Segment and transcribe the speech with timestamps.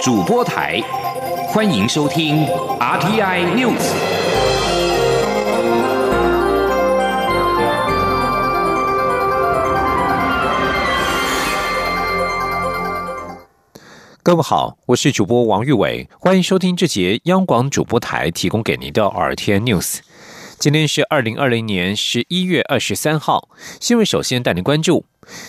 [0.00, 0.80] 主播台，
[1.48, 2.46] 欢迎收听
[2.78, 3.82] RTI News。
[14.22, 19.98] 各位好，我是主播王玉伟，欢迎收听这节央广主播台提供给您的 RTI News。
[20.58, 23.48] 今天是二零二零年十一月二十三号，
[23.80, 25.06] 新闻首先带您关注。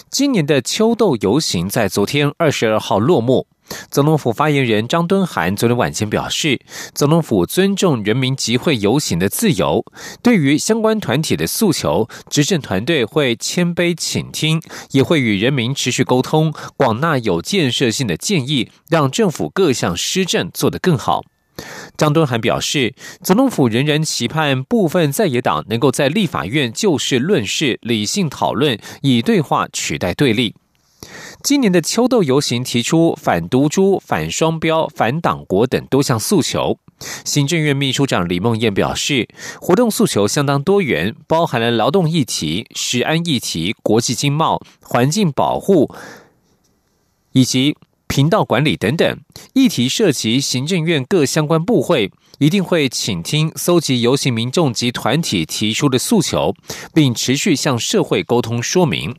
[0.09, 3.45] 今年的秋斗游行在昨天二十二号落幕。
[3.89, 6.59] 总统府发言人张敦涵昨天晚间表示，
[6.93, 9.83] 总统府尊重人民集会游行的自由。
[10.21, 21.23] 对于相关团体的诉求，执政团队会谦卑倾听，也会与人民持续沟通，广纳有建设性的建议，让政府各项施政做得更好。
[21.97, 30.55] 张敦涵表示，总统府仍然期盼部分在野党能够在立法院就事论事、理性讨论，以对话取代对立。
[31.41, 36.77] 今年的秋斗游行提出反毒株、反双标、反党国等多项诉求。
[37.23, 39.27] 行政院秘书长李梦燕表示，
[39.61, 45.93] 活动诉求相当多元，包含了劳动议题、食安议题、国际经贸、环境保护
[47.31, 47.75] 以及。
[48.11, 49.19] 频道管理等等
[49.53, 56.55] 议题涉及行政院各相关部会，一定会倾听、搜集游行民众及团体提出的诉求，
[56.91, 59.15] 并持续向社会沟通说明。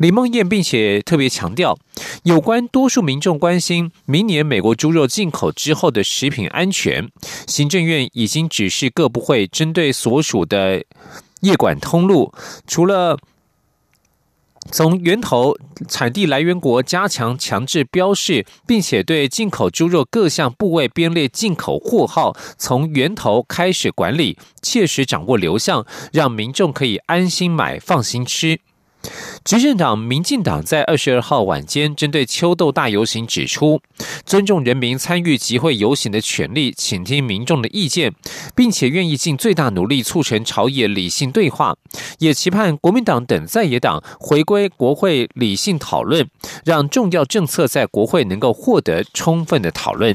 [0.00, 1.78] 李梦燕并且特别强调，
[2.22, 7.10] 有关多数民众关心明年美国猪肉进口之后的食品安全，
[7.46, 10.82] 行政院已经指示各部会针对所属的
[11.42, 12.32] 业管通路，
[12.66, 13.18] 除了。
[14.72, 15.56] 从源头
[15.88, 28.60] 产地来源国加强强制标示，并且对进口猪肉各项部位编列进口货号，从源头开始管理，切实掌握流向，让民众可以安心买、放心吃。
[29.42, 33.80] 执政党民进党在二十二号晚间针对秋斗大游行指出，
[34.24, 38.12] 尊重人民参与集会游行的权利，倾听民众的意见，
[38.54, 41.74] 并且愿意尽最大努力促成朝野理性对话，
[42.18, 46.28] 也期盼国民党等在野党回归国会理性讨论，
[46.64, 50.14] 让重要政策在国会能够获得充分的讨论。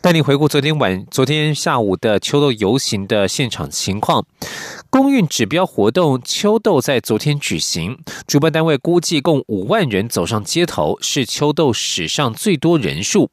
[0.00, 4.24] 带你回顾昨天晚、昨天下午的秋豆游行的现场情况。
[4.88, 13.30] 公运指标活动秋豆在昨天举行，主办单位估计共五万人走上街头，是秋豆史上最多人数。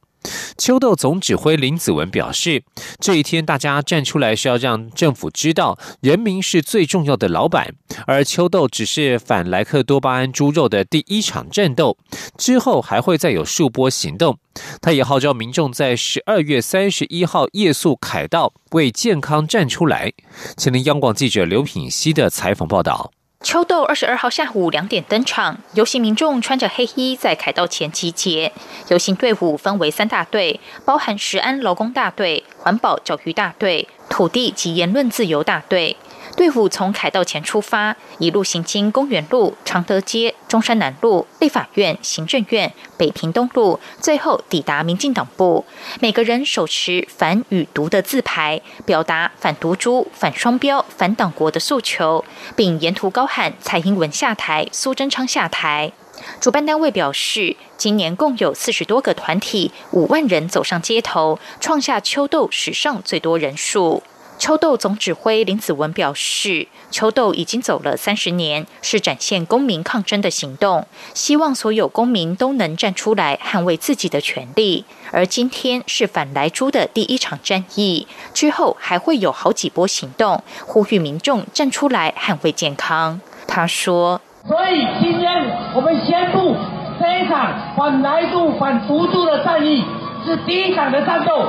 [0.56, 2.62] 秋豆总指挥林子文表示，
[3.00, 7.74] 这一天大家站出来是要让政府知道，人民是最重要的老板，
[8.06, 11.98] 而秋豆只是反莱克多巴胺猪肉的第一场战斗，
[12.38, 14.38] 之后还会再有数波行动。
[14.80, 20.12] 他也号召民众在十二月三十一号夜宿凯道，为健康站出来。
[20.56, 23.10] 前听央广记者刘品熙的采访报道。
[23.44, 28.50] 秋豆二十二号下午两点登场，游行民众穿着黑衣在凯道前集结。
[28.88, 35.94] 游行队伍分为三大队，包含石安劳工大队、环保教育大队、土地及言论自由大队。
[36.36, 45.64] 队伍从凯道前出发，一路行经公园路、常德街、中山南路、立法院、行政院、北平东路，最后抵达民进党部。
[46.00, 52.24] 每个人手持“反”与“毒”的字牌，表达反毒株、反双标、反党国的诉求，
[52.56, 55.92] 并沿途高喊“蔡英文下台，苏贞昌下台”。
[56.40, 64.02] 主办单位表示，今年共有四十多个团体，五万人走上街头，创下秋斗史上最多人数。
[64.36, 74.84] 秋斗总指挥林子文表示，秋斗已经走了三十年，是展现公民抗争的行动，希望所有公民都能站出来捍卫自己的权利。
[75.12, 83.20] 而今天是反来猪的第一场战役，之后还会有好几波行动，呼吁民众站出来捍卫健康。
[83.46, 86.56] 他说：“所以今天我们宣布，
[87.00, 89.84] 这一场反来猪、反毒猪的战役
[90.26, 91.48] 是第一场的战斗，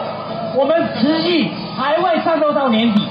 [0.55, 3.05] 我们持续。”还会战斗到年底，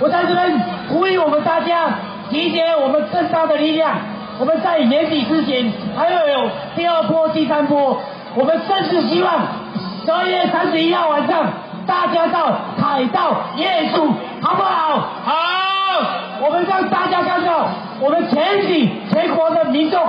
[0.00, 0.58] 我在这边
[0.88, 1.90] 呼吁我们大家
[2.30, 3.92] 集结我们更大的力量。
[4.38, 8.00] 我们在年底之前还要有第二波、第三波。
[8.34, 9.42] 我们甚至希望
[10.06, 11.44] 十二月三十一号晚上
[11.86, 14.10] 大家到海盗夜宿，
[14.40, 14.98] 好不好？
[15.22, 15.32] 好。
[16.40, 17.68] 我们让大家看到，
[18.00, 20.02] 我们全体全国的民众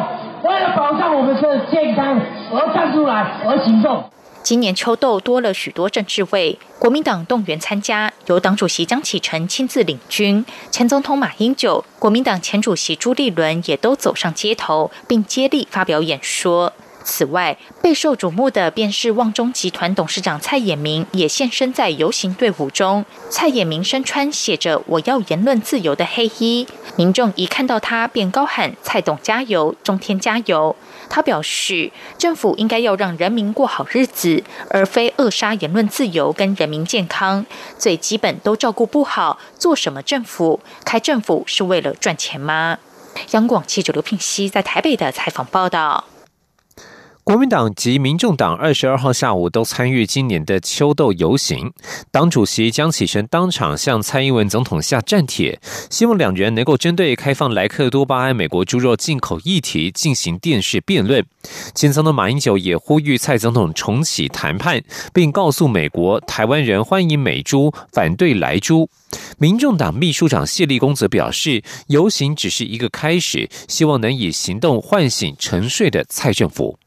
[0.44, 2.18] 为了保障我们的健康
[2.54, 4.01] 而站出来而行动。
[4.48, 16.72] 今年秋斗多了许多政治位，国民党动员参加，由党主席江启臣亲自领军，前总统马英九、国民党前主席朱立伦也都走上街头，并接力发表演说。
[17.04, 23.06] 此外，备受瞩目的便是旺中集团董事长蔡衍明也现身在游行队伍中。
[23.30, 26.66] 蔡衍明身穿写着“我要言论自由”的黑衣，
[26.96, 30.74] 民众一看到他便高喊“蔡董加油，中天加油”。
[31.09, 37.45] 他表示，政府应该要让人民过好日子，而非扼杀言论自由跟人民健康。
[37.77, 40.59] 最基本都照顾不好，做什么政府？
[40.86, 42.77] 开政府是为了赚钱吗？
[43.31, 46.06] 央广记者刘聘熙在台北的采访报道。
[47.27, 51.74] 国民党及民众党二十二号下午都参与今年的秋斗游行，
[52.09, 55.59] 党主席江启臣当场向蔡英文总统下战帖，
[55.89, 61.25] 希望两人能够针对开放莱克多巴胺美国猪肉进口议题进行电视辩论。
[61.75, 64.81] 前总统马英九也呼吁蔡总统重启谈判，
[65.13, 68.89] 并告诉美国台湾人欢迎美猪，反对莱猪。
[69.38, 76.79] 民众党秘书长谢立功则表示，游行只是一个开始，希望能以行动唤醒沉睡的蔡政府。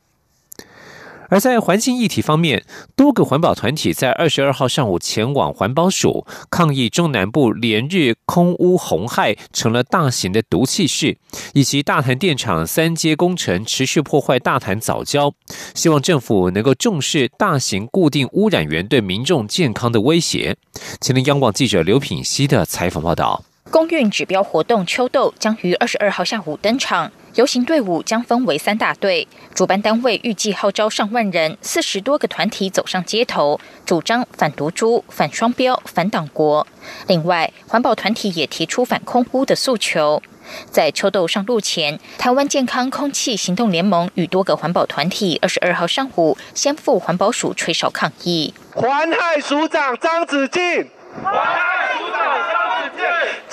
[1.31, 11.17] 而在环境议题方面，多个环保团体在二十二号上午前往环保署抗议中南部连日空污红害成了大型的毒气室，
[11.55, 15.33] 以及大潭电厂三阶工程持续破坏大潭早礁，
[15.75, 20.57] 希望政府能够重视大型固定污染源对民众健康的威胁。
[21.01, 23.45] 前天央广记者刘品熙的采访报道。
[23.69, 36.67] 公运指标活动秋斗将于二十二号下午登场，游行队伍将分为三大队，主办单位预计号召上万人，四十多个团体走上街头，主张反毒株、反双标、反党国。
[37.07, 40.21] 另外，环保团体也提出反空污的诉求。
[40.71, 48.53] 在秋斗上路前，台湾健康空气行动联盟与多个环保团体二十二号上午先赴环保署吹哨抗议。
[48.75, 50.91] 环害署长张子静。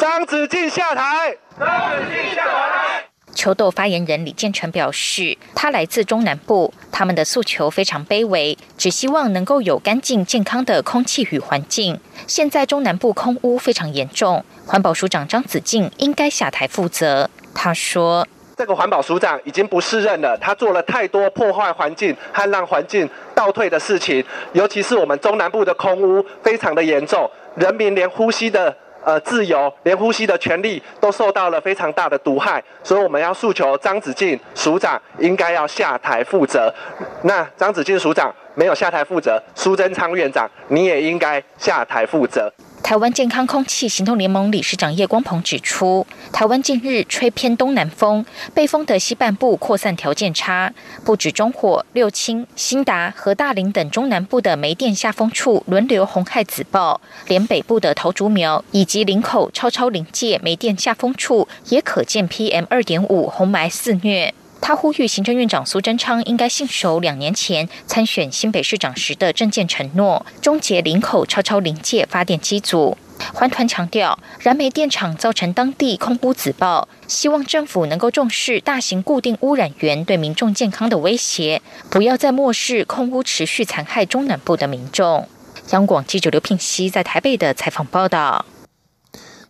[0.10, 1.36] 张子静下台！
[1.60, 3.04] 张子静下台！
[3.36, 12.00] 球斗发言人李建成表示，他来自中南部，他们的诉求非常卑微，只希望能够有干净健康的空气与环境。
[12.26, 17.30] 现在中南部空污非常严重，环保署长张子静应该下台负责。
[17.54, 18.26] 他说。
[18.56, 24.24] 这个环保署长已经不适任了，他做了太多破坏环境和让环境倒退的事情，
[24.54, 28.76] 尤其是我们中南部的空污非常的严重，人民连呼吸的
[29.08, 36.74] 呃自由，连呼吸的权利都受到了非常大的毒害，所以我们要诉求张子静署长应该要下台负责。
[37.22, 42.52] 那张子静署长没有下台负责，苏贞昌院长你也应该下台负责。
[42.84, 64.34] 台湾健康空气行动联盟理事长叶光鹏指出，台湾近日吹偏东南风，北风的西半部扩散条件差，不止中火、六轻、新达和大林等中南部的煤电下风处轮流红害紫爆，连北部的头竹苗以及林口超超临界煤电下风处也可见 PM 二点五红霾肆虐。
[64.62, 72.98] 他呼吁行政院长苏贞昌应该信守两年前参选新北市长时的政见承诺，终结林口超超临界发电机组。
[73.34, 85.28] 环团强调，燃煤电厂造成当地空污紫爆，希望政府能够重视大型固定污染源对民众健康的威胁，不要再漠视空污持续残害中南部的民众。
[85.72, 88.46] 央广记者刘聘熙在台北的采访报道。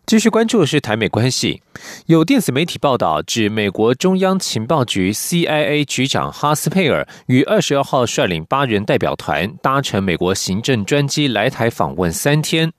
[0.07, 1.61] 继续关注的是台美关系，
[2.05, 12.71] 有电子媒体报道指，美国中央情报局 CIA 局长哈斯佩尔于二十二号率领八人代表团搭乘美国行政专机来台访问三天。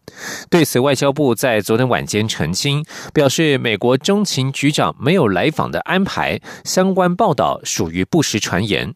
[0.49, 2.83] 对此，外交部在昨天晚间澄清，
[3.13, 8.95] 表示美国中情局长没有来访的安排，相关报道属于不实传言。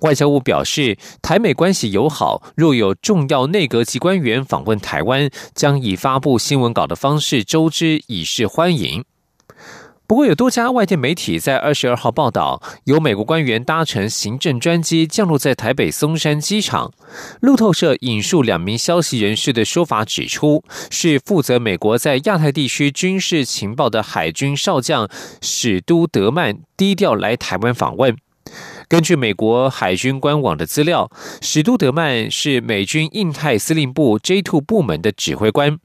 [0.00, 9.04] 外交部表示，台美关系友好，若有重要内阁级官员访问台湾，将以发布新闻稿的方式周知，以示欢迎。
[10.04, 16.92] 不过，有多家外电媒体在二十二号报道，有美国官员搭乘行政专机降落在台北松山机场。
[17.40, 25.08] 路透社引述两名消息人士的说法指出，是负责美国在亚太地区军事情报的海军少将
[25.40, 28.14] 史都德曼低调来台湾访问。
[28.92, 35.78] 根据美国海军官网的资料，史都德曼是美军印太司令部 J Two 部门的指挥官。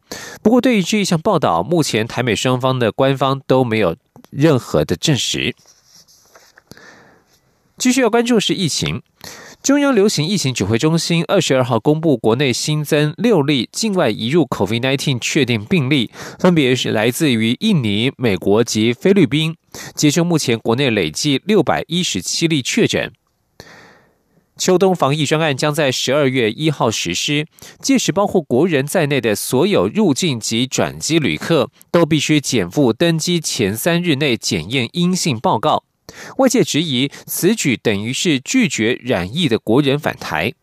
[0.43, 3.95] 不过，对于这一项报道，目前台美双方的官方都没有
[4.29, 5.55] 任何的证实。
[7.77, 9.01] 继续要关注的是疫情。
[9.67, 16.09] 中央流行疫情指挥中心二十二号公布，国内新增六例境外移入 COVID-19 确定病例，
[16.39, 19.57] 分别是来自于印尼、美国及菲律宾。
[19.93, 23.11] 截至目前，国内累计六百一十七例确诊。
[24.57, 27.45] 秋冬防疫专案将在十二月一号实施，
[27.81, 35.83] 届时包括国人在内的所有入境及转机旅客都必须减负登机前三日内检验阴性报告。
[36.37, 40.53] 外界质疑此举等于是拒绝染疫的国人返台。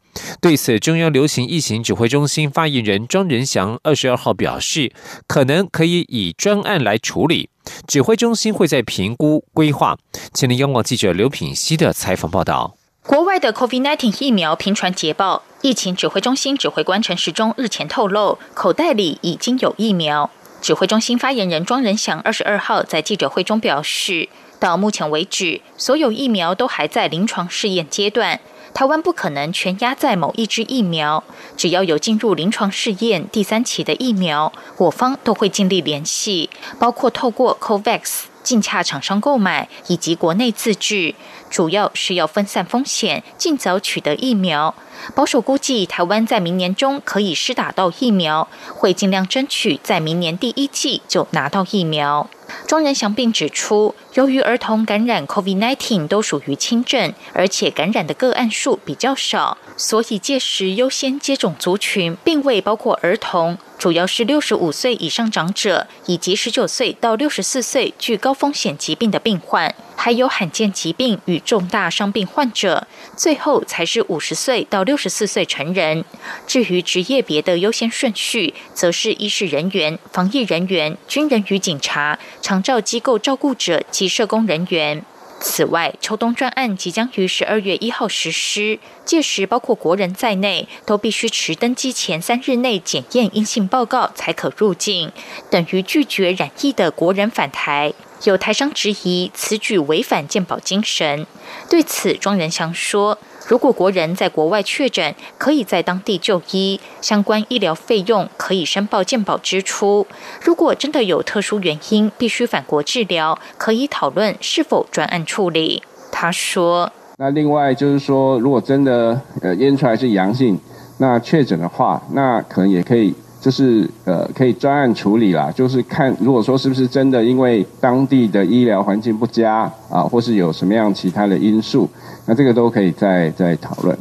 [0.40, 4.92] 对此，中央流行疫情指挥中心发言人庄仁祥二十二号表示，
[5.26, 7.50] 可能可以以专案来处理，
[7.88, 9.98] 指挥中心会在评估规划。
[10.32, 12.76] 前天央广记者刘品熙的采访报道。
[13.02, 20.30] 国外的 COVID-19 疫苗频传捷报，疫情指挥中心指挥官陈时中日前透露，口袋里已经有疫苗。
[20.62, 28.40] 指挥中心发言人庄仁祥二十二号在记者会中表示，到目前为止，所有疫苗都还在临床试验阶段。
[28.72, 31.22] 台湾不可能全压在某一支疫苗，
[31.56, 41.14] 只要有进入临床试验第三期的疫苗，我方都会尽力联系，包括透过 COVAX 进洽厂商购买，以及国内自制，
[41.48, 44.74] 主要是要分散风险，尽早取得疫苗。
[45.14, 52.28] 保守估计，台湾在明年中可以施打到疫苗，会尽量争取在明年第一季就拿到疫苗。
[52.66, 72.86] 庄仁祥并指出，由于儿童感染 COVID-19 都属于轻症，而且感染的个案数比较少，所以届时优先接种族群并未包括儿童，主要是六十五岁以上长者，以及十九岁到六十四岁具高风险疾病的病患，还有罕见疾病与重大伤病患者，
[73.16, 76.04] 最后才是五十岁到六十四岁成人。
[76.46, 82.18] 至于职业别的优先顺序，则是医事人员、防疫人员、军人与警察。
[82.42, 85.04] 长照机构照顾者及社工人员。
[85.40, 95.12] 此外，秋冬专案即将于十二月一号实施，届时包括国人在内，都必须持登机前三日内检验阴性报告才可入境，
[95.50, 97.92] 等于拒绝染疫的国人返台。
[98.22, 101.26] 有台商质疑此举违反健保精神，
[101.68, 103.18] 对此庄仁祥说。
[103.46, 110.06] 如果国人在国外确诊，可以在当地就医，相关医疗费用可以申报健保支出。
[110.42, 115.82] 如果真的有特殊原因必须返国治疗，可以讨论是否专案处理。
[116.10, 120.58] 他说：“那另外就是说，如果真的呃验出来是阳性，
[120.96, 125.52] 那确诊的话，那可能也可以就是呃可以专案处理啦。
[125.54, 131.86] 就是看如果说是不是真的因为当地的医疗环境不佳啊，或是有什么样其他的因素。”
[132.26, 133.94] 那这个都可以再再讨论。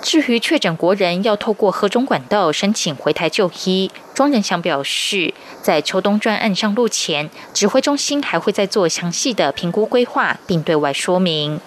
[0.00, 11.60] 至于确诊国人要透过何种管道申请回台就医，庄仁祥表示，在秋冬专案上路前，指挥中心还会再做详细的评估规划，并对外说明。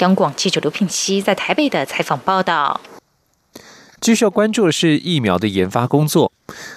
[0.00, 2.80] 央广记者刘品熙在台北的采访报道。
[4.04, 6.30] 继续要关注的是疫苗的研发工作。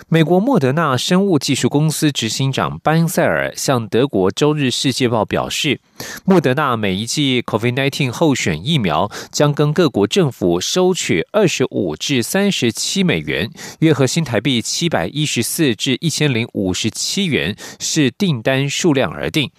[0.07, 5.81] 美国莫德纳生物技术公司执行长班塞尔向德国《周日世界报》表示，
[6.24, 19.51] 莫德纳每一剂 COVID-19 候选疫苗将跟各国政府收取二十五至三十七美元，约合新台币七百一十四至一千零五十七元，是订单数量而定。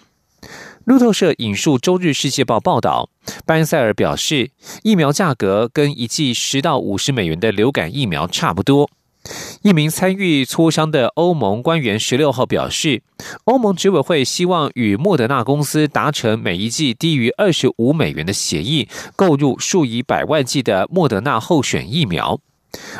[0.88, 3.10] 路透社引述《周日世界报》报道，
[3.44, 4.52] 班塞尔表示，
[4.82, 8.88] 疫苗价格跟一剂十到五十美元的流感疫苗差不多。
[9.60, 13.02] 一名参与磋商的欧盟官员十六号表示，
[13.44, 22.40] 欧盟执委会希望与莫德纳公司达成每一剂低于二十五美元的协议，购入数以百万计的莫德纳候选疫苗。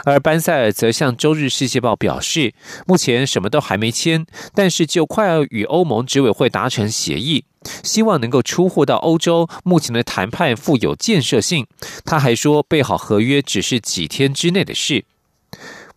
[0.05, 2.53] 而班塞尔则向《周日世界报》表示，
[2.87, 7.45] 目前什么都还没签，但是就快要与欧盟执委会达成协议，
[7.83, 9.49] 希望能够出货到欧洲。
[9.65, 11.67] 目前的谈判富有建设性。
[12.05, 15.05] 他还说，备好合约只是几天之内的事。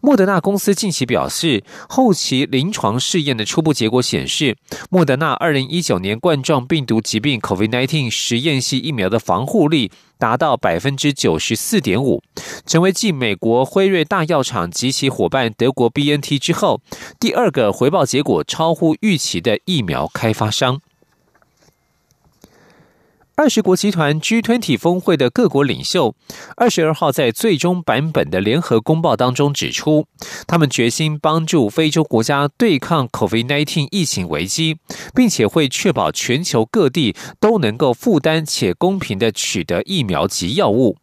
[0.04, 4.58] 莫德纳公司近期表示，后期临床试验的初步结果显示，
[4.90, 12.24] 莫德纳二零一九年冠状病毒疾病 （COVID-19） 实验系疫苗的防护力达到百分之九十四点五，
[12.66, 16.82] 成为继美国辉瑞大药厂及其伙伴德国 BNT 之后，
[17.20, 20.82] 第二个回报结果超乎预期的疫苗开发商。
[23.42, 26.14] 二十国集团 G20 峰会的各国领袖，
[26.58, 30.06] 二十二号在最终版本的联合公报当中指出，
[30.46, 34.78] 他们决心帮助非洲国家对抗 COVID-19 疫情危机，
[35.16, 40.98] 并且会确保全球各地都能够负担且公平的取得疫苗及药物。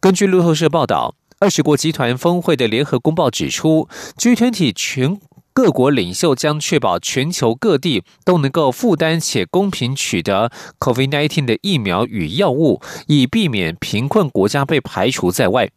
[0.00, 3.88] 根据路透社报道，二十国集团峰会的联合公报指出
[4.18, 5.18] ，G20 全。
[5.52, 15.70] 各国领袖将确保全球各地都能够负担且公平取得 COVID-19 的疫苗与药物，以避免贫困国家被排除在外。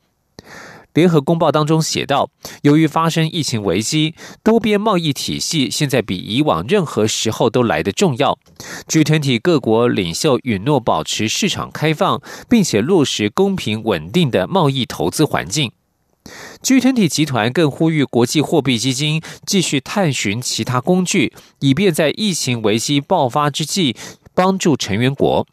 [0.93, 2.29] 联合公报当中写道：，
[2.61, 4.13] 由于发生疫情危机，
[4.43, 8.37] 多边贸易体系现在比以往任何时候都来得重要。
[8.87, 15.71] G20 各国领袖允诺保持市场开放，并且落实公平稳定的贸易投资环境。
[16.63, 23.97] G20 集团更呼吁国际货币基金继续探寻其他工具，以便在疫情危机爆发之际，
[24.33, 25.45] 帮助成员国。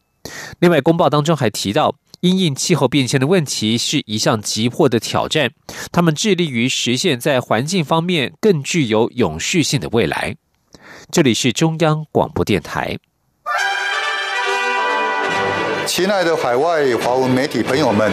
[0.60, 5.50] 另外，公报当中还提到，因应气候变迁的问题是一项急迫的挑战，
[5.90, 10.36] 他们致力于实现在环境方面更具有永续性的未来。
[11.10, 12.96] 这里是中央广播电台。
[15.86, 18.12] 亲爱的海外华文媒体朋友们，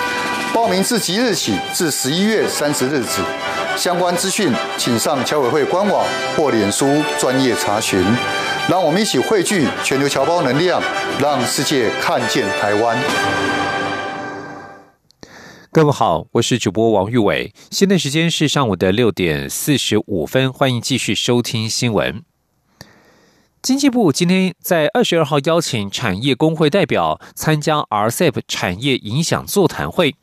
[0.53, 3.21] 报名自即日起至十一月三十日止。
[3.77, 6.05] 相关资讯请上侨委会官网
[6.35, 8.03] 或脸书专业查询。
[8.69, 10.81] 让我们一起汇聚全球侨胞能量，
[11.21, 12.97] 让世界看见台湾。
[15.71, 17.53] 各位好，我是主播王玉伟。
[17.71, 22.23] 现在时间是上午的六点四十五分，欢迎继续收听新闻。
[23.61, 30.15] 经济部今天在二十二号邀请产业工会代表参加 RCEP 产业影响座谈会。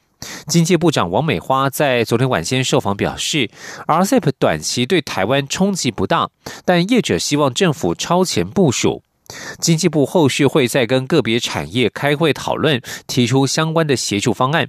[0.47, 3.51] 经济部长王美花在昨天晚间受访表示
[3.87, 6.29] ，RCEP 短期对台湾冲击不大，
[6.65, 9.03] 但业者希望政府超前部署。
[9.59, 14.69] 经济部后续会再跟个别产业开会讨论，提出相关的协助方案。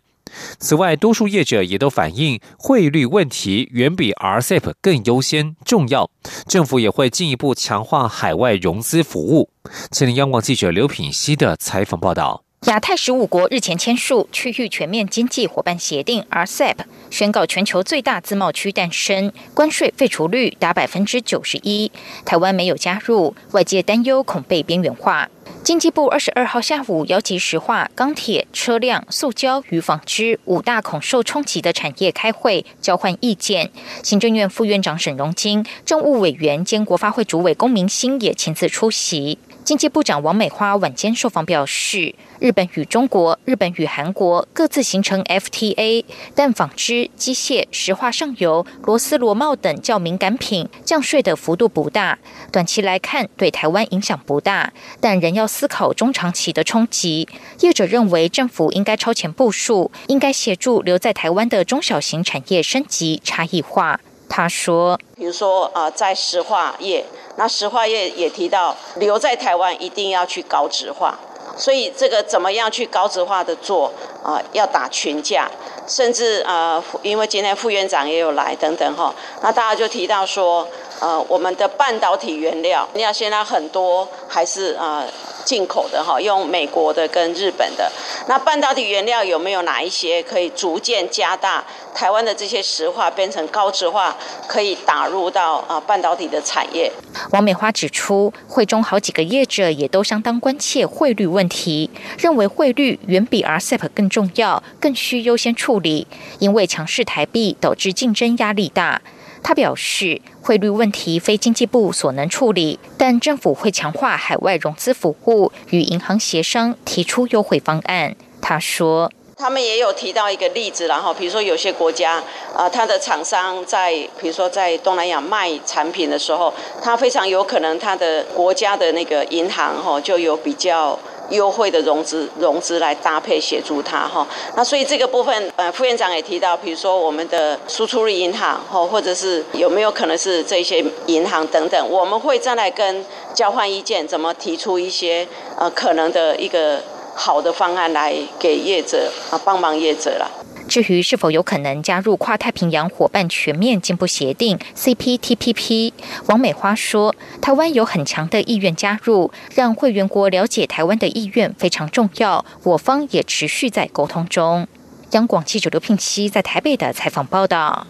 [0.60, 6.12] 此外，多数业者也都反映汇率问题远比 RCEP 更优先重要。
[6.46, 9.50] 政府也会进一步强化海外融资服务。
[9.91, 12.44] 前天央广记者刘品希的采访报道。
[12.66, 16.75] 亚太十五国日前签署区域全面经济伙伴协定 （RCEP），
[17.10, 21.89] 宣告全球最大自贸区诞生，关税废除率达百分之九十一。
[22.25, 25.30] 台湾没有加入，外界担忧恐被边缘化。
[25.63, 33.72] 经济部二十二号下午邀集石化、钢铁、车辆、塑胶与纺织五大恐受冲击的产业开会，交换意见。
[34.04, 39.39] 行政院副院长沈荣金、政务委员兼国发会主委龚明鑫也亲自出席。
[39.70, 52.18] 经济部长王美花晚间受访表示，日本与中国、日本与韩国各自形成 FTA，但纺织、机械、石化上游、螺丝螺帽等较敏感品降税的幅度不大，
[52.51, 57.29] 短期来看对台湾影响不大，但仍要思考中长期的冲击。
[57.60, 64.00] 业者认为政府应该超前部署，应该协助留在台湾的中小型产业升级差异化。
[64.32, 67.03] 他说：“比如说啊，在石化业，
[67.40, 71.18] 那石化业也提到留在台湾一定要去高值化，
[71.58, 73.90] 所以这个怎么样去高值化的做
[74.22, 74.44] 啊？
[74.52, 75.50] 要打群架，
[75.88, 80.68] 甚至啊，因为今天副院长也有来等等哈，那大家就提到说，
[81.00, 85.05] 呃，我们的半导体原料，要现在很多还是啊。”
[85.46, 87.92] 进口的哈，用美国的跟日本的，
[88.27, 94.16] 那半导体原料有没有哪一些可以逐渐加大台湾的这些石化变成高值化，
[94.48, 96.92] 可以打入到啊半导体的产业？
[97.31, 106.05] 王美花指出，会中好几个业者也都相当关切汇率问题，认为汇率远比 RCEP 更重要，更需优先处理，
[106.38, 109.01] 因为强势台币导致竞争压力大。
[109.42, 118.16] 他表示，汇率问题非经济部所能处理，但政府会强化海外融资服务，与银行协商，提出优惠方案。
[118.42, 122.22] 他说，他们也有提到一个例子，然后比如说有些国家
[122.56, 130.98] 啊，他的厂商在比如说在东南亚卖产品的时候，他非常有可能他的国家的那个银行哈就有比较。
[131.29, 146.81] 优惠的融资融资来搭配协助他哈，那所以这个部分呃副院长也提到，比如说我们的输出率银行哈，或者是有没有可能是这些银行等等，我们会再来跟交换意见，怎么提出一些呃可能的一个
[147.15, 150.29] 好的方案来给业者啊帮忙业者了。
[150.70, 155.92] 至于是否有可能加入跨太平洋伙伴全面进步协定 （CPTPP），
[156.27, 162.46] 王美花说：“台湾有很强的意愿加入，让会员国了解台湾的意愿非常重要。
[162.64, 164.68] 我方也持续在沟通中。”
[165.14, 167.88] 央广记者刘聘熙在台北的采访报道。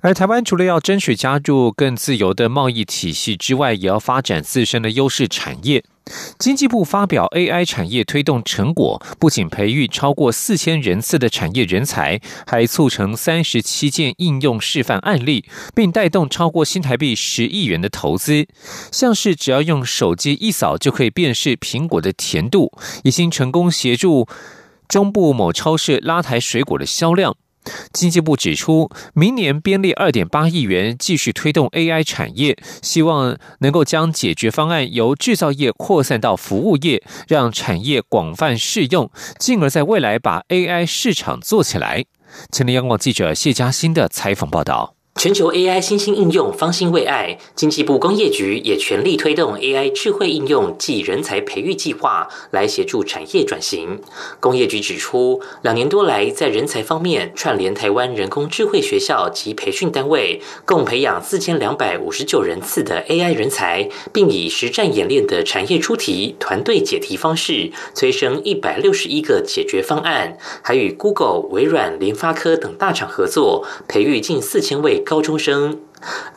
[0.00, 5.82] 而台湾除了要争取加入更自由的贸易体系之外，也要发展自身的优势产业。
[6.38, 15.44] 经济部发表 AI 产业推动成果，不仅培育超过四千人次的产业人才，还促成三十七件应用示范案例，
[15.74, 18.46] 并带动超过新台币十亿元的投资。
[18.90, 24.26] 像是只要用手机一扫就可以辨识苹果的甜度，已经成功协助
[24.88, 27.36] 中部某超市拉抬水果的销量。
[27.92, 42.04] 经济部指出，明年编列二点八亿元，继续推动 AI 产业，希望能够将解决方案由制造业扩散到服务业，让产业广泛适用，进而在未来把 AI 市场做起来。
[42.52, 44.97] 前天央广记者谢佳欣的采访报道。
[45.18, 54.00] 全球 AI 新兴应用方兴未艾，经济部工业局也全力推动 AI 智慧应用暨人才培育计划，来协助产业转型。
[54.38, 75.02] 工业局指出，两年多来，在人才方面串联台湾人工智慧学校及培训单位，共培养四千两百五十九人次的 AI 人才，并以实战演练的产业出题、团队解题方式，催生一百六十一个解决方案，还与 Google、微软、联发科等大厂合作，培育近四千位。
[75.08, 75.87] 高中生。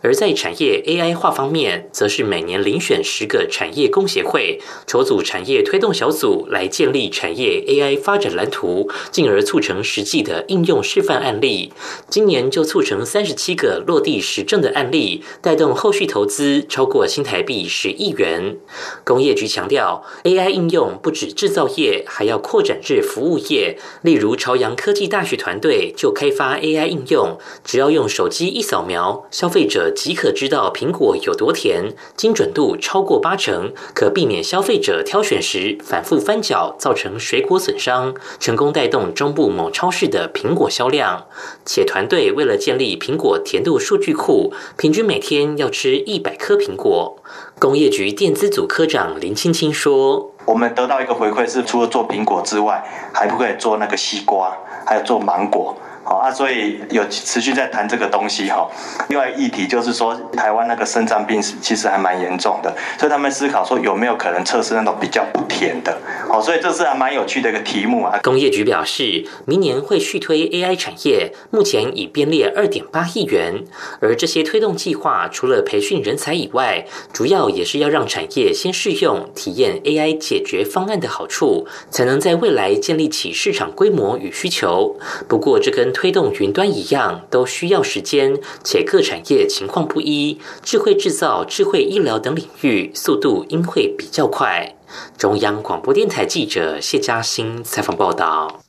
[0.02, 11.72] 而在产业 AI 化方面，则是每年遴选十个产业工协会，筹组产业推动小组，来建立产业 AI 发展蓝图，进而促成实际的应用示范案例。
[12.10, 18.58] 今年就促成三十七个落地实证的案例，带动后续投资超过新台币十亿元。
[19.04, 23.78] 工业局强调，AI 应用不止制造业，还要扩展至服务业。
[24.02, 41.26] 例如，朝阳科技大学团队就开发 AI 应用，只要用手机一扫描，消消费者即可知道苹果有多甜，精准度超过八成，可避免消费者挑选时反复翻搅，造成水果损伤，成功带动中部某超市的苹果销量。
[41.66, 47.18] 且团队为了建立苹果甜度数据库，平均每天要吃一百颗苹果。
[47.60, 52.82] 工业局电资组科长林青青说：“我们得到一个回馈是，除了做苹果之外，
[53.14, 55.76] 还不可以做那个西瓜，还有做芒果。”
[56.16, 58.70] 啊，所以有持续在谈这个东西哈。
[59.10, 65.98] 另外议题就是说，台湾那个肾脏病其实还蛮严重的，所以他们思考说有没有可能测试那种比较不甜的。
[66.28, 68.20] 好，所以这是还蛮有趣的一个题目啊。
[68.24, 73.64] 工业局表示，明年会续推 AI 产业，目前已编列二点八亿元。
[74.00, 84.98] 而这些推动计划，除了培训人才以外，主要也是要让产业先试用、体验 AI 解决方案的好处，才能在未来建立起市场规模与需求。
[85.28, 90.42] 不过这跟推推动云端一样，都需要时间，且各产业情况不一。
[90.64, 94.74] 智慧制造、智慧医疗等领域，速度应会比较快。
[95.16, 98.62] 中央广播电台记者谢嘉欣采访报道。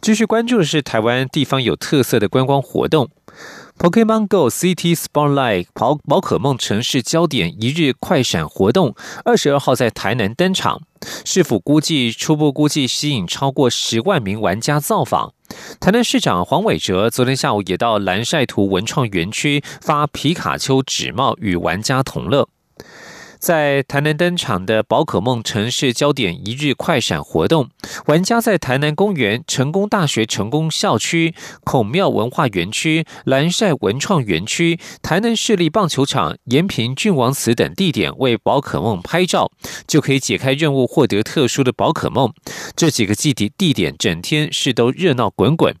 [0.00, 3.10] 继续关注的是台湾地方有特色的观光活动。
[3.78, 8.94] Pokemon Go City Spotlight 宝宝可梦城市焦点一日快闪活动，
[9.26, 10.80] 二十二号在台南登场。
[11.26, 15.34] 市府估计初步估计吸引超过十万名玩家造访。
[15.80, 22.48] 台南市长黄伟哲昨天下午也到蓝晒图文创园区发皮卡丘纸帽与玩家同乐。
[23.38, 27.68] 在台南登场的宝可梦城市焦点一日快闪活动，
[28.06, 39.50] 玩家在台南公园、成功大学成功校区、孔庙文化园区、蓝晒文创园区、台南市立棒球场、延平郡王祠等地点为宝可梦拍照，
[39.86, 42.32] 就可以解开任务，获得特殊的宝可梦。
[42.74, 45.74] 这几个基地地点整天是都热闹滚滚。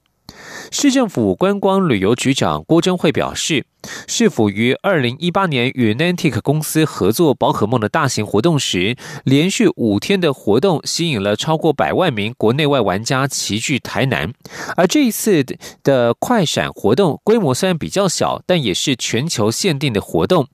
[0.70, 3.64] 市政府观光旅游局长郭珍惠表示，
[4.06, 14.32] 市府于二零一八年与 Nantic 公司合作宝可梦的大型活动时，连续五天的活动吸引了超过百万名国内外玩家齐聚台南。
[14.76, 15.44] 而这一次
[15.82, 20.48] 的快闪活动规模虽然比较小，但也是全球限定的活动，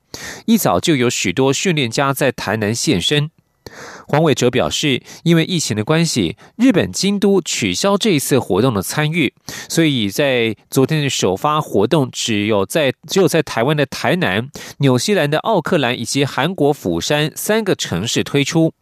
[0.45, 3.31] 一早就有许多训练家在台南现身。
[4.07, 9.33] 黄伟哲表示，因为疫情的关系，日本京都取消这一次活动的参与，
[9.69, 14.49] 所以在昨天的首发活动只有在只有在台湾的台南、
[14.79, 18.73] 纽西兰的奥克兰以及韩国釜山三个城市推出。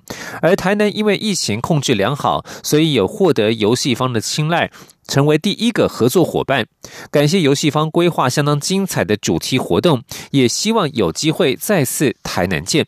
[0.42, 4.72] 而台南因为疫情控制良好，所以有获得游戏方的青睐，
[5.08, 6.66] 成为第一个合作伙伴。
[7.10, 12.88] 感谢游戏方规划相当精彩的主题活动，也希望有机会再次台南见。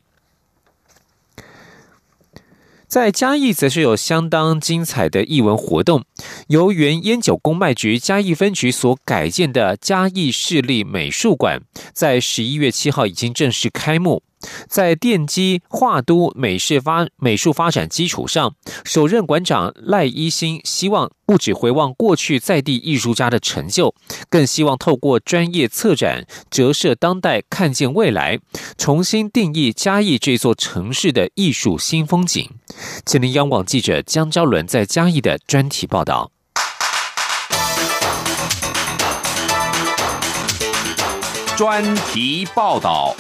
[2.94, 6.04] 在嘉义，则是有相当精彩的艺文活动，
[6.50, 11.60] 由原烟酒公卖局嘉义分局所改建的嘉义市立美术馆，
[11.92, 14.22] 在十一月七号已经正式开幕。
[14.68, 23.94] 在奠基画都美式发美术发展基础上，首任馆长赖一新希望不只回望过去在地艺术家的成就，
[24.30, 28.40] 更希望透过专业策展折射当代，看见未来，
[28.78, 32.50] 重新定义嘉义这座城市的艺术新风景。
[33.06, 36.32] 吉林央广记者江昭伦在嘉义的专题报道。
[41.56, 43.16] 专题报道。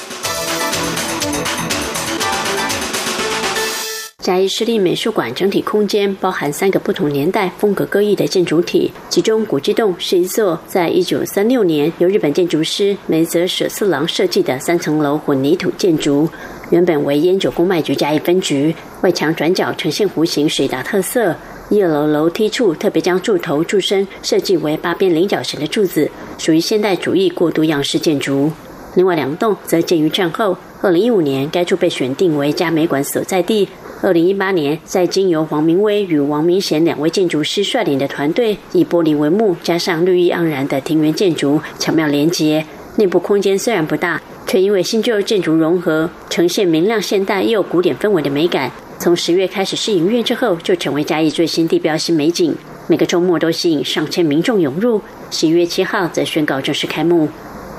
[4.19, 16.29] 嘉义市立美术馆整体空间包含三个不同年代、风格各异的建筑体，其中古迹洞是一座在一九三六年由日本建筑师梅泽舍四郎设计的三层楼混凝土建筑，
[16.69, 21.35] 原本为烟酒公卖局嘉义分局，外墙转角呈现弧形水达特色，
[21.69, 28.49] 一楼楼梯处特别将柱头、柱身设计为八边菱角形的柱子，属于现代主义过渡样式建筑。
[28.95, 33.67] 另外两栋则建于战后，二零一五年该处被选定为嘉美馆所在地。
[34.01, 42.65] 二零一八年，在经由黄明威与王明贤两位建筑师率领的团队，以玻璃帷幕加上绿意盎然的庭园建筑，巧妙连接。
[42.97, 48.69] 内部空间虽然不大，却因为新旧建筑融合，呈现明亮现代又古典氛围的美感。
[48.99, 52.55] 从十月开始试营业之后，就成为嘉义最新地标新美景。
[52.87, 55.01] 每个周末都吸引上千民众涌入。
[55.31, 57.29] 十一月七号则宣告正式开幕。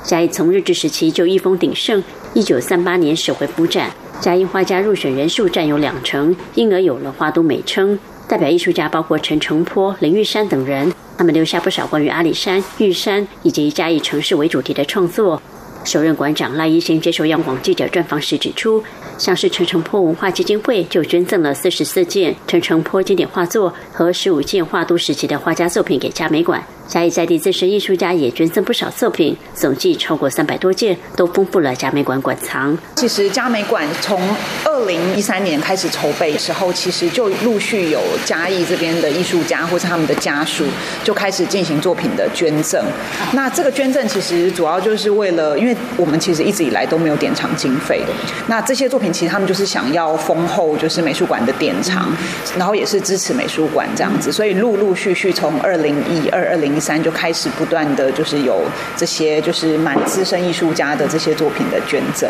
[0.05, 3.91] 嘉义从日治时期就一峰鼎盛，一九三八年首回复展。
[4.21, 7.99] 嘉义画家入选人数占有两成，因而有了“画都”美称。
[8.29, 15.41] 代表艺术家包括陈澄波、林玉山等人，他们留下不少关于阿里山、玉山以及嘉义城市为主题的创作。
[15.85, 18.83] 首任馆长赖一新接受央广记者专访时指出，
[19.17, 26.63] 像是陈澄波文化基金会就捐赠了四十四件陈澄波经典画作和十五件画都时期的画家作品给嘉美馆。
[26.87, 32.77] 嘉义在地资深艺术家也捐赠不少作品，总计超过三百多件，都丰富了嘉美馆馆藏。
[32.95, 34.21] 其实嘉美馆从
[34.65, 40.67] 二零一三年开始筹备的时候，其实就陆续有嘉义这边的艺术家或是他们的家属
[41.03, 42.85] 就开始进行作品的捐赠。
[43.33, 48.13] 那这个捐赠其实主要就是为了，因为我们其实一直以来都没有典藏经费的。
[48.47, 52.13] 那这些作品其实他们就是想要丰厚，就是美术馆的典藏，
[52.59, 56.74] 然后也是支持美术馆这样子，所以陆陆续续从二零一二、二零。
[56.75, 58.61] 零三就开始不断的就是有
[58.97, 62.29] 这些就是蛮资深艺术家的这些作品的捐赠，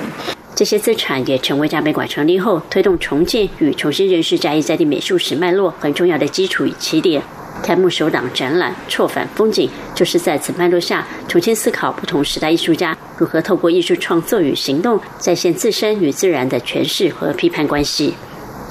[0.55, 7.23] 这些资产也成为嘉美馆成立后推动重建与重新认识嘉义在地美术史脉络很重要的基础与起点。
[7.63, 9.67] 开幕首档展览《错反风景》
[9.99, 18.13] 就是在此脉络下重新思考不同时代艺术家如何透过艺术创作与行动再现自身与自然的诠释和批判关系。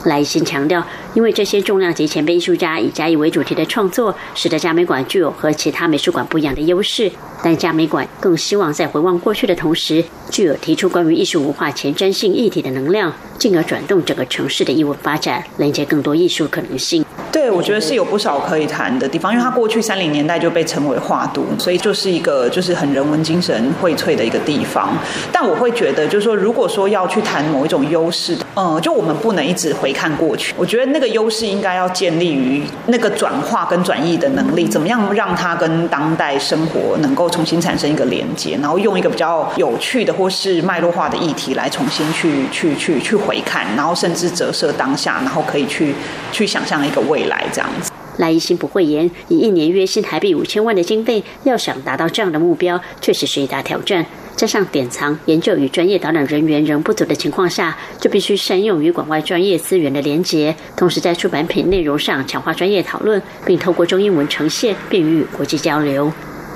[0.06, 7.12] 来信强调，因为这些重量级前辈艺术家以嘉义为主题的创作，使得嘉美馆具有和其他美术馆不一样的优势。
[7.44, 17.06] 但嘉美馆更希望在回望过去的同时，具有提出关于艺术文化前瞻性议题的能量，进而转动整个城市的艺文发展，连接更多艺术可能性。
[17.32, 24.96] 对，我觉得是有不少可以谈的地方，因为它过去三零年代就被称为画都，所以就是一个就是很人文精神荟萃的一个地方。
[25.32, 30.54] 但我会觉得，就是说，如果说要去谈某一种优势，嗯，就我们不能一直回看过去。
[30.56, 45.96] 我觉得那优势应该要建立于那个转化跟转译的能力，怎么样让它跟当代生活能够重新产生一个连接，然后用一个比较有趣的或是脉络化的议题来重新去去去去回看，然后甚至折射当下，然后可以去
[46.32, 47.24] 去想象一个未。
[47.24, 54.06] 来这样子，赖一心不讳言，以一年约薪台币五千万的经费，要想达到这样的目标，确实是一大挑战。
[54.36, 66.12] 加上典藏、研究与专业导览人员仍不足的情况下，就必须善用与馆外专业资源的连结，同时在出版品内容上强化专业讨论，并透过中英文呈现，便于与国际交流。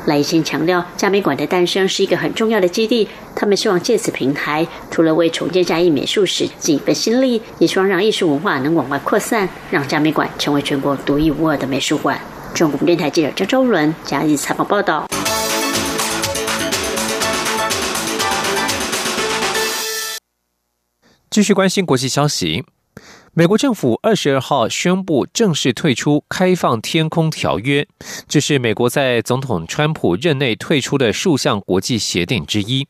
[0.06, 3.08] 赖先强调，嘉美馆的诞生是一个很重要的基地。
[3.36, 12.18] 他们希望借此平台，除了为重建嘉义美术史尽一份心力，也希望让艺术文化能往外扩散，让嘉美馆成为全国独一无二的美术馆。
[12.54, 15.06] 中国电台记者张周伦嘉义采访报道。
[21.38, 22.65] 继续关心国际消息。
[23.36, 27.84] 美国政府二十二号宣布正式退出《开放天空条约》，
[28.28, 32.88] 这是美国在总统川普任内退出的数项国际协定之一。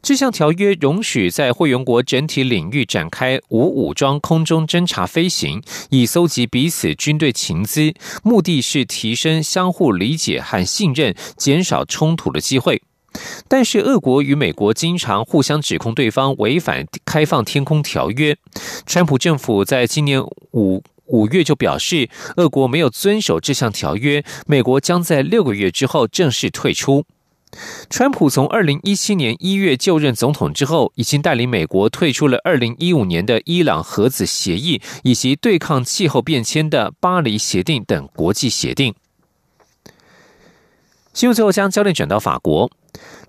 [0.00, 5.60] 这项条约容许在会员国整体领域展开无武装空中侦察飞行，
[5.90, 12.80] 以搜集彼此军队情资，目的是提升相互理解和信任，减少冲突的机会。
[13.48, 18.36] 但是，俄国与美国经常互相指控对方违反开放天空条约。
[18.86, 20.22] 川普政府在今年
[20.52, 27.04] 五五月就表示，俄国没有遵守这项条约，美国将在六个月之后正式退出。
[27.88, 38.92] 川普从二零一七年一月就任总统之后，已经带领美国退出了二零一五年的伊朗核子协议以及对抗气候变迁的巴黎协定等国际协定。
[41.12, 42.68] 新闻最后将焦点转到法国。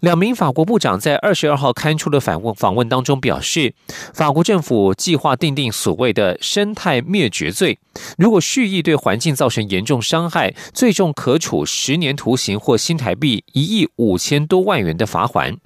[0.02, 3.74] 两名法国部长在二十二号刊出的访问访问当中表示，
[4.14, 7.80] 法国政府计划定定所谓的生态灭绝罪，
[8.18, 15.58] 如果蓄意对环境造成严重伤害，最重可处十年徒刑或新台币一亿五千多万元的罚款。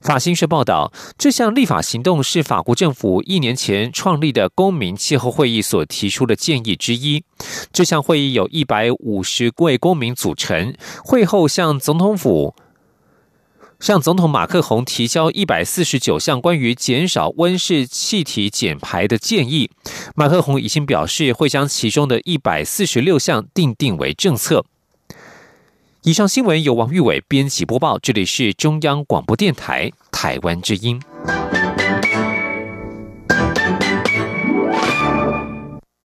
[0.00, 7.22] 法新社报道，这项立法行动是法国政府一年前创立的公民气候会议所提出的建议之一。
[7.70, 10.74] 这项会议有一百五十位公民组成，
[11.04, 12.54] 会后向总统府、
[13.80, 19.70] 向总统马克宏提交一百四十九项关于减少温室气体减排的建议。
[20.14, 24.64] 马克宏已经表示会将其中的一百四十六项定定为政策。
[26.02, 31.00] 以上新闻由王玉伟编辑播报，这里是中央广播电台台湾之音。